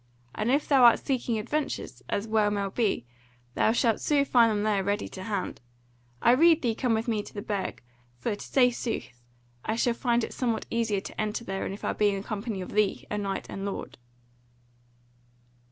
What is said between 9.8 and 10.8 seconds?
find it somewhat